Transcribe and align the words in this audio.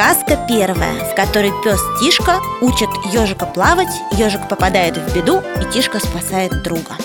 Сказка 0.00 0.42
первая, 0.48 1.12
в 1.12 1.14
которой 1.14 1.52
пес 1.62 1.78
Тишка 2.00 2.40
учит 2.62 2.88
ежика 3.12 3.44
плавать, 3.44 3.92
ежик 4.12 4.48
попадает 4.48 4.96
в 4.96 5.14
беду, 5.14 5.42
и 5.60 5.70
Тишка 5.70 5.98
спасает 6.00 6.62
друга. 6.62 6.96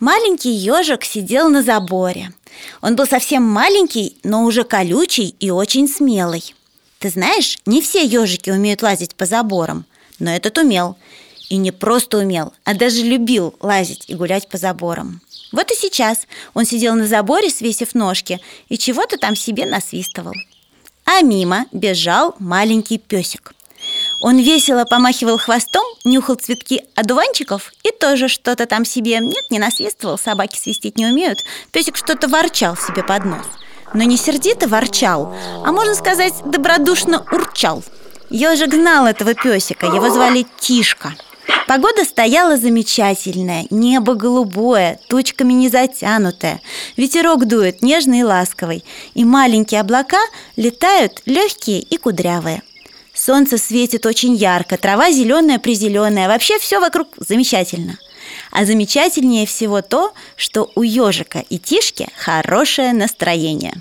Маленький 0.00 0.52
ежик 0.52 1.04
сидел 1.04 1.50
на 1.50 1.62
заборе. 1.62 2.32
Он 2.80 2.96
был 2.96 3.06
совсем 3.06 3.42
маленький, 3.42 4.16
но 4.24 4.44
уже 4.44 4.64
колючий 4.64 5.36
и 5.38 5.50
очень 5.50 5.86
смелый. 5.86 6.54
Ты 6.98 7.10
знаешь, 7.10 7.58
не 7.66 7.82
все 7.82 8.02
ежики 8.02 8.48
умеют 8.48 8.80
лазить 8.80 9.14
по 9.16 9.26
заборам, 9.26 9.84
но 10.18 10.30
этот 10.30 10.56
умел. 10.56 10.96
И 11.50 11.58
не 11.58 11.72
просто 11.72 12.16
умел, 12.16 12.54
а 12.64 12.72
даже 12.72 13.02
любил 13.02 13.54
лазить 13.60 14.04
и 14.06 14.14
гулять 14.14 14.48
по 14.48 14.56
заборам. 14.56 15.20
Вот 15.52 15.70
и 15.70 15.74
сейчас 15.74 16.26
он 16.54 16.64
сидел 16.64 16.94
на 16.94 17.06
заборе, 17.06 17.50
свесив 17.50 17.94
ножки, 17.94 18.40
и 18.70 18.78
чего-то 18.78 19.18
там 19.18 19.36
себе 19.36 19.66
насвистывал 19.66 20.32
а 21.06 21.22
мимо 21.22 21.66
бежал 21.72 22.34
маленький 22.38 22.98
песик. 22.98 23.52
Он 24.20 24.38
весело 24.38 24.84
помахивал 24.84 25.38
хвостом, 25.38 25.84
нюхал 26.04 26.34
цветки 26.34 26.82
одуванчиков 26.94 27.72
и 27.84 27.90
тоже 27.90 28.28
что-то 28.28 28.66
там 28.66 28.84
себе 28.84 29.18
Нет, 29.20 29.50
не 29.50 29.58
насвистывал, 29.58 30.18
собаки 30.18 30.58
свистеть 30.58 30.98
не 30.98 31.06
умеют. 31.06 31.38
Песик 31.70 31.96
что-то 31.96 32.28
ворчал 32.28 32.76
себе 32.76 33.04
под 33.04 33.24
нос 33.24 33.46
Но 33.94 34.02
не 34.02 34.16
сердито 34.16 34.66
ворчал, 34.66 35.34
а 35.64 35.72
можно 35.72 35.94
сказать, 35.94 36.34
добродушно 36.44 37.24
урчал. 37.30 37.84
Ежик 38.28 38.74
знал 38.74 39.06
этого 39.06 39.34
песика, 39.34 39.86
его 39.86 40.10
звали 40.10 40.46
Тишка 40.58 41.14
Погода 41.66 42.04
стояла 42.04 42.56
замечательная, 42.56 43.66
небо 43.70 44.14
голубое, 44.14 45.00
тучками 45.08 45.52
не 45.52 45.68
затянутое, 45.68 46.60
ветерок 46.96 47.46
дует 47.46 47.82
нежный 47.82 48.20
и 48.20 48.24
ласковый, 48.24 48.84
и 49.14 49.24
маленькие 49.24 49.80
облака 49.80 50.20
летают 50.56 51.22
легкие 51.26 51.80
и 51.80 51.96
кудрявые. 51.96 52.62
Солнце 53.14 53.58
светит 53.58 54.06
очень 54.06 54.34
ярко, 54.34 54.76
трава 54.76 55.10
зеленая 55.10 55.58
призеленая, 55.58 56.28
вообще 56.28 56.58
все 56.58 56.80
вокруг 56.80 57.08
замечательно. 57.16 57.98
А 58.50 58.64
замечательнее 58.64 59.46
всего 59.46 59.82
то, 59.82 60.12
что 60.36 60.70
у 60.74 60.82
ежика 60.82 61.44
и 61.48 61.58
Тишки 61.58 62.08
хорошее 62.16 62.92
настроение. 62.92 63.74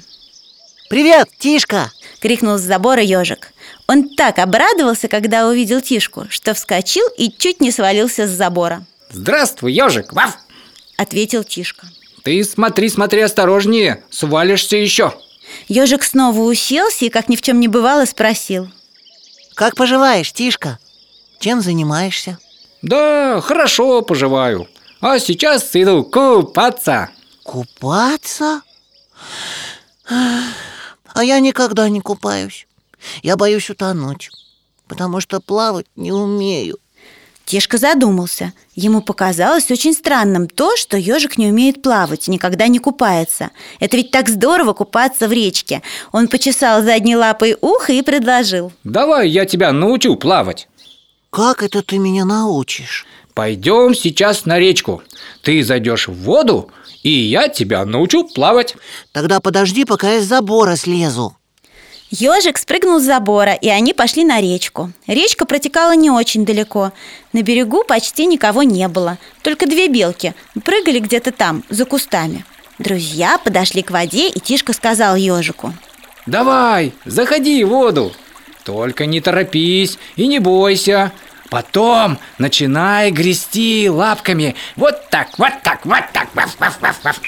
Привет, 0.89 1.29
Тишка!– 1.37 1.91
крикнул 2.21 2.57
с 2.57 2.61
забора 2.61 3.01
ежик. 3.01 3.51
Он 3.87 4.09
так 4.15 4.39
обрадовался, 4.39 5.07
когда 5.07 5.47
увидел 5.47 5.81
Тишку, 5.81 6.25
что 6.29 6.53
вскочил 6.53 7.07
и 7.17 7.29
чуть 7.29 7.61
не 7.61 7.71
свалился 7.71 8.27
с 8.27 8.31
забора. 8.31 8.85
Здравствуй, 9.11 9.73
ежик! 9.73 10.11
Ваф!– 10.13 10.37
ответил 10.97 11.43
Тишка. 11.43 11.87
Ты 12.23 12.43
смотри, 12.43 12.89
смотри 12.89 13.21
осторожнее, 13.21 14.03
свалишься 14.09 14.77
еще. 14.77 15.13
Ежик 15.67 16.03
снова 16.03 16.39
уселся 16.39 17.05
и, 17.05 17.09
как 17.09 17.29
ни 17.29 17.35
в 17.35 17.41
чем 17.43 17.59
не 17.59 17.67
бывало, 17.67 18.05
спросил. 18.05 18.67
Как 19.53 19.75
поживаешь, 19.75 20.33
Тишка? 20.33 20.79
Чем 21.39 21.61
занимаешься? 21.61 22.39
Да, 22.81 23.41
хорошо 23.41 24.01
поживаю. 24.01 24.67
А 25.01 25.19
сейчас 25.19 25.69
иду 25.75 26.03
купаться. 26.03 27.11
Купаться? 27.43 28.61
А 30.09 31.23
я 31.23 31.39
никогда 31.39 31.87
не 31.89 32.01
купаюсь. 32.01 32.67
Я 33.23 33.37
боюсь 33.37 33.69
утонуть, 33.69 34.29
потому 34.87 35.21
что 35.21 35.39
плавать 35.39 35.87
не 35.95 36.11
умею. 36.11 36.77
Тишка 37.45 37.77
задумался. 37.77 38.53
Ему 38.73 39.01
показалось 39.01 39.69
очень 39.69 39.93
странным 39.93 40.47
то, 40.47 40.75
что 40.75 40.97
ежик 40.97 41.37
не 41.37 41.47
умеет 41.47 41.83
плавать, 41.83 42.27
никогда 42.27 42.67
не 42.67 42.79
купается. 42.79 43.51
Это 43.79 43.97
ведь 43.97 44.09
так 44.09 44.29
здорово 44.29 44.73
купаться 44.73 45.27
в 45.27 45.31
речке. 45.31 45.83
Он 46.11 46.27
почесал 46.27 46.81
задней 46.81 47.15
лапой 47.15 47.55
ухо 47.61 47.93
и 47.93 48.01
предложил. 48.01 48.73
Давай 48.83 49.29
я 49.29 49.45
тебя 49.45 49.71
научу 49.71 50.15
плавать. 50.15 50.67
Как 51.29 51.61
это 51.61 51.83
ты 51.83 51.99
меня 51.99 52.25
научишь? 52.25 53.05
Пойдем 53.35 53.93
сейчас 53.93 54.45
на 54.45 54.57
речку. 54.57 55.03
Ты 55.43 55.63
зайдешь 55.63 56.07
в 56.07 56.13
воду, 56.13 56.71
и 57.03 57.11
я 57.11 57.49
тебя 57.49 57.85
научу 57.85 58.27
плавать. 58.27 58.75
Тогда 59.11 59.39
подожди, 59.39 59.85
пока 59.85 60.13
я 60.13 60.21
с 60.21 60.25
забора 60.25 60.77
слезу. 60.77 61.35
Ежик 62.11 62.57
спрыгнул 62.57 62.99
с 62.99 63.03
забора, 63.03 63.53
и 63.53 63.67
они 63.67 63.93
пошли 63.93 64.23
на 64.23 64.39
речку. 64.39 64.91
Речка 65.07 65.45
протекала 65.45 65.95
не 65.95 66.11
очень 66.11 66.45
далеко. 66.45 66.91
На 67.33 67.41
берегу 67.41 67.83
почти 67.83 68.27
никого 68.27 68.63
не 68.63 68.87
было. 68.87 69.17
Только 69.41 69.65
две 69.65 69.87
белки 69.87 70.33
прыгали 70.63 70.99
где-то 70.99 71.31
там, 71.31 71.63
за 71.69 71.85
кустами. 71.85 72.45
Друзья 72.77 73.37
подошли 73.37 73.81
к 73.81 73.91
воде, 73.91 74.29
и 74.29 74.39
Тишка 74.39 74.73
сказал 74.73 75.15
ежику. 75.15 75.73
«Давай, 76.25 76.93
заходи 77.05 77.63
в 77.63 77.69
воду. 77.69 78.13
Только 78.63 79.05
не 79.05 79.19
торопись 79.21 79.97
и 80.15 80.27
не 80.27 80.39
бойся. 80.39 81.11
Потом 81.49 82.17
начинай 82.37 83.11
грести 83.11 83.89
лапками. 83.89 84.55
Вот 84.75 85.09
так, 85.09 85.29
вот 85.37 85.53
так, 85.63 85.85
вот 85.85 86.03
так. 86.11 86.27
Ваф, 86.33 86.55
ваф, 86.59 86.77
ваф, 86.81 86.99
ваф. 87.03 87.21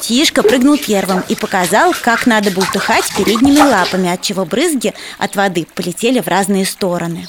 Тишка 0.00 0.42
прыгнул 0.42 0.76
первым 0.76 1.22
и 1.28 1.34
показал, 1.34 1.94
как 2.02 2.26
надо 2.26 2.50
бултыхать 2.50 3.04
передними 3.16 3.60
лапами, 3.60 4.12
от 4.12 4.22
чего 4.22 4.44
брызги 4.44 4.94
от 5.18 5.36
воды 5.36 5.66
полетели 5.74 6.20
в 6.20 6.28
разные 6.28 6.64
стороны. 6.64 7.26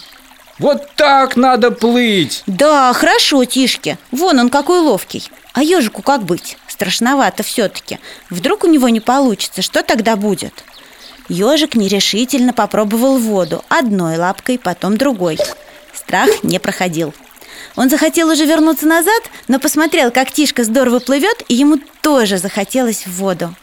Вот 0.57 0.89
так 0.95 1.35
надо 1.35 1.71
плыть! 1.71 2.43
Да, 2.47 2.93
хорошо, 2.93 3.43
Тишке. 3.43 3.97
Вон 4.11 4.39
он 4.39 4.49
какой 4.49 4.79
ловкий. 4.79 5.29
А 5.53 5.61
ежику 5.63 6.01
как 6.01 6.23
быть? 6.23 6.57
Страшновато 6.67 7.43
все-таки. 7.43 7.99
Вдруг 8.29 8.63
у 8.63 8.67
него 8.67 8.87
не 8.89 9.01
получится, 9.01 9.61
что 9.61 9.83
тогда 9.83 10.15
будет? 10.15 10.63
Ежик 11.27 11.75
нерешительно 11.75 12.53
попробовал 12.53 13.17
воду 13.17 13.65
одной 13.67 14.17
лапкой, 14.17 14.57
потом 14.57 14.95
другой. 14.95 15.39
Страх 15.93 16.29
не 16.43 16.59
проходил. 16.59 17.13
Он 17.75 17.89
захотел 17.89 18.29
уже 18.29 18.45
вернуться 18.45 18.87
назад, 18.87 19.23
но 19.47 19.59
посмотрел, 19.59 20.11
как 20.11 20.31
Тишка 20.31 20.63
здорово 20.63 20.99
плывет, 20.99 21.43
и 21.47 21.55
ему 21.55 21.77
тоже 22.01 22.37
захотелось 22.37 23.05
в 23.05 23.17
воду. 23.17 23.53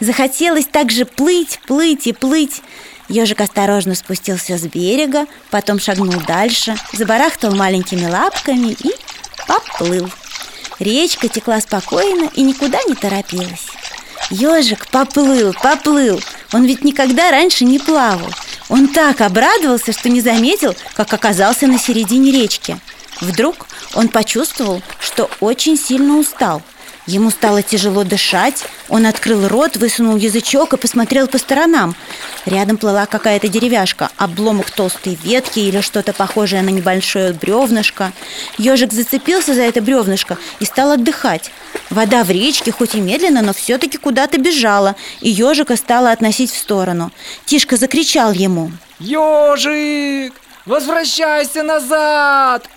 Захотелось 0.00 0.66
также 0.66 1.04
плыть, 1.04 1.60
плыть 1.66 2.06
и 2.06 2.12
плыть. 2.12 2.62
Ежик 3.08 3.40
осторожно 3.40 3.94
спустился 3.94 4.58
с 4.58 4.62
берега, 4.62 5.26
потом 5.50 5.78
шагнул 5.78 6.20
дальше, 6.26 6.76
забарахтал 6.92 7.54
маленькими 7.54 8.06
лапками 8.06 8.72
и 8.72 8.92
поплыл. 9.46 10.10
Речка 10.78 11.28
текла 11.28 11.60
спокойно 11.60 12.30
и 12.34 12.42
никуда 12.42 12.78
не 12.88 12.94
торопилась. 12.94 13.66
Ежик 14.30 14.88
поплыл, 14.88 15.54
поплыл. 15.54 16.20
Он 16.52 16.64
ведь 16.64 16.84
никогда 16.84 17.30
раньше 17.30 17.64
не 17.64 17.78
плавал. 17.78 18.30
Он 18.68 18.88
так 18.88 19.20
обрадовался, 19.20 19.92
что 19.92 20.08
не 20.08 20.20
заметил, 20.20 20.74
как 20.94 21.12
оказался 21.12 21.66
на 21.66 21.78
середине 21.78 22.32
речки. 22.32 22.78
Вдруг 23.20 23.66
он 23.94 24.08
почувствовал, 24.08 24.82
что 25.00 25.30
очень 25.40 25.76
сильно 25.76 26.18
устал. 26.18 26.62
Ему 27.06 27.30
стало 27.30 27.62
тяжело 27.62 28.02
дышать, 28.02 28.64
он 28.88 29.06
открыл 29.06 29.46
рот, 29.46 29.76
высунул 29.76 30.16
язычок 30.16 30.72
и 30.72 30.76
посмотрел 30.76 31.28
по 31.28 31.38
сторонам. 31.38 31.94
Рядом 32.46 32.78
плыла 32.78 33.06
какая-то 33.06 33.46
деревяшка, 33.46 34.10
обломок 34.16 34.72
толстой 34.72 35.16
ветки 35.22 35.60
или 35.60 35.80
что-то 35.82 36.12
похожее 36.12 36.62
на 36.62 36.70
небольшое 36.70 37.32
бревнышко. 37.32 38.12
Ежик 38.58 38.92
зацепился 38.92 39.54
за 39.54 39.62
это 39.62 39.80
бревнышко 39.80 40.36
и 40.58 40.64
стал 40.64 40.90
отдыхать. 40.90 41.52
Вода 41.90 42.24
в 42.24 42.30
речке, 42.30 42.72
хоть 42.72 42.96
и 42.96 43.00
медленно, 43.00 43.40
но 43.40 43.54
все-таки 43.54 43.98
куда-то 43.98 44.38
бежала, 44.38 44.96
и 45.20 45.30
ежика 45.30 45.76
стала 45.76 46.10
относить 46.10 46.50
в 46.50 46.58
сторону. 46.58 47.12
Тишка 47.44 47.76
закричал 47.76 48.32
ему. 48.32 48.72
«Ежик, 48.98 50.34
возвращайся 50.64 51.62
назад! 51.62 52.68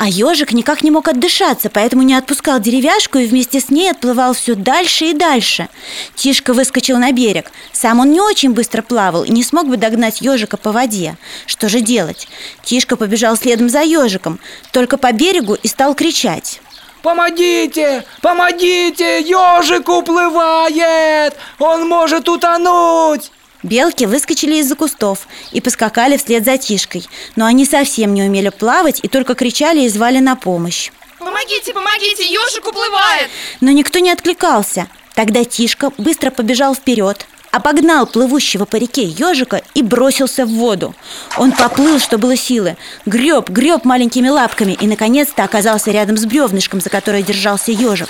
А 0.00 0.08
ежик 0.08 0.54
никак 0.54 0.82
не 0.82 0.90
мог 0.90 1.08
отдышаться, 1.08 1.68
поэтому 1.68 2.02
не 2.02 2.14
отпускал 2.14 2.58
деревяшку 2.58 3.18
и 3.18 3.26
вместе 3.26 3.60
с 3.60 3.68
ней 3.68 3.90
отплывал 3.90 4.32
все 4.32 4.54
дальше 4.54 5.10
и 5.10 5.12
дальше. 5.12 5.68
Тишка 6.14 6.54
выскочил 6.54 6.96
на 6.96 7.12
берег. 7.12 7.52
Сам 7.74 8.00
он 8.00 8.10
не 8.10 8.18
очень 8.18 8.54
быстро 8.54 8.80
плавал 8.80 9.24
и 9.24 9.30
не 9.30 9.44
смог 9.44 9.68
бы 9.68 9.76
догнать 9.76 10.22
ежика 10.22 10.56
по 10.56 10.72
воде. 10.72 11.18
Что 11.44 11.68
же 11.68 11.82
делать? 11.82 12.28
Тишка 12.64 12.96
побежал 12.96 13.36
следом 13.36 13.68
за 13.68 13.82
ежиком, 13.82 14.40
только 14.72 14.96
по 14.96 15.12
берегу 15.12 15.52
и 15.52 15.68
стал 15.68 15.94
кричать. 15.94 16.62
Помогите! 17.02 18.06
Помогите! 18.22 19.20
Ежик 19.20 19.86
уплывает! 19.86 21.36
Он 21.58 21.86
может 21.86 22.26
утонуть! 22.26 23.30
Белки 23.62 24.04
выскочили 24.04 24.56
из-за 24.56 24.74
кустов 24.74 25.26
и 25.52 25.60
поскакали 25.60 26.16
вслед 26.16 26.44
за 26.44 26.56
Тишкой 26.56 27.06
Но 27.36 27.44
они 27.44 27.66
совсем 27.66 28.14
не 28.14 28.22
умели 28.22 28.48
плавать 28.48 29.00
и 29.02 29.08
только 29.08 29.34
кричали 29.34 29.82
и 29.82 29.88
звали 29.88 30.18
на 30.18 30.36
помощь. 30.36 30.90
Помогите, 31.18 31.74
помогите, 31.74 32.24
ежик 32.24 32.66
уплывает! 32.66 33.30
Но 33.60 33.70
никто 33.70 33.98
не 33.98 34.10
откликался. 34.10 34.88
Тогда 35.14 35.44
Тишка 35.44 35.90
быстро 35.98 36.30
побежал 36.30 36.74
вперед 36.74 37.26
обогнал 37.50 38.06
плывущего 38.06 38.64
по 38.64 38.76
реке 38.76 39.04
ежика 39.04 39.62
и 39.74 39.82
бросился 39.82 40.46
в 40.46 40.50
воду. 40.50 40.94
Он 41.36 41.52
поплыл, 41.52 41.98
что 41.98 42.18
было 42.18 42.36
силы, 42.36 42.76
греб, 43.06 43.50
греб 43.50 43.84
маленькими 43.84 44.28
лапками 44.28 44.72
и, 44.72 44.86
наконец-то, 44.86 45.44
оказался 45.44 45.90
рядом 45.90 46.16
с 46.16 46.24
бревнышком, 46.24 46.80
за 46.80 46.90
которое 46.90 47.22
держался 47.22 47.72
ежик. 47.72 48.08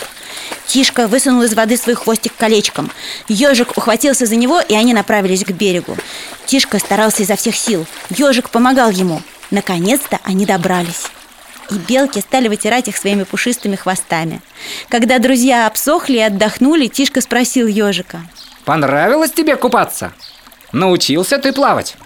Тишка 0.66 1.06
высунул 1.06 1.42
из 1.42 1.54
воды 1.54 1.76
свой 1.76 1.96
хвостик 1.96 2.32
колечком 2.36 2.90
Ежик 3.26 3.76
ухватился 3.76 4.26
за 4.26 4.36
него, 4.36 4.60
и 4.60 4.74
они 4.74 4.94
направились 4.94 5.44
к 5.44 5.50
берегу 5.50 5.96
Тишка 6.46 6.78
старался 6.78 7.24
изо 7.24 7.34
всех 7.34 7.56
сил 7.56 7.86
Ежик 8.10 8.50
помогал 8.50 8.90
ему 8.90 9.20
Наконец-то 9.50 10.20
они 10.22 10.46
добрались 10.46 11.06
и 11.70 11.74
белки 11.74 12.20
стали 12.20 12.48
вытирать 12.48 12.88
их 12.88 12.96
своими 12.96 13.22
пушистыми 13.22 13.76
хвостами. 13.76 14.42
Когда 14.88 15.18
друзья 15.18 15.66
обсохли 15.66 16.16
и 16.18 16.20
отдохнули, 16.20 16.88
Тишка 16.88 17.20
спросил 17.20 17.66
ежика. 17.66 18.22
Понравилось 18.64 19.32
тебе 19.32 19.56
купаться? 19.56 20.12
Научился 20.72 21.38
ты 21.38 21.52
плавать? 21.52 21.96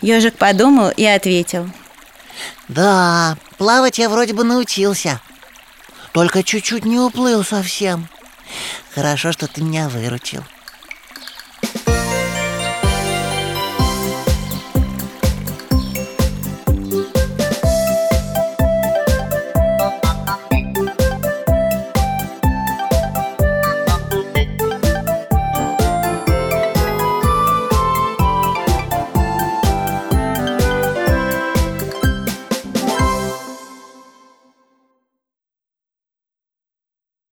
Ежик 0.00 0.36
подумал 0.36 0.90
и 0.90 1.04
ответил. 1.04 1.68
Да, 2.68 3.36
плавать 3.58 3.98
я 3.98 4.08
вроде 4.08 4.32
бы 4.32 4.44
научился. 4.44 5.20
Только 6.12 6.42
чуть-чуть 6.42 6.84
не 6.84 6.98
уплыл 6.98 7.44
совсем. 7.44 8.08
Хорошо, 8.94 9.32
что 9.32 9.48
ты 9.48 9.62
меня 9.62 9.88
выручил. 9.88 10.44